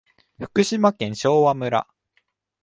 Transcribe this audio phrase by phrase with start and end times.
[0.39, 1.87] 福島県昭和村